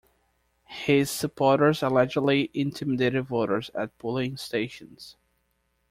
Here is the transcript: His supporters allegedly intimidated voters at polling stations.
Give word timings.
His 0.65 1.11
supporters 1.11 1.83
allegedly 1.83 2.49
intimidated 2.55 3.25
voters 3.27 3.69
at 3.75 3.95
polling 3.99 4.35
stations. 4.35 5.15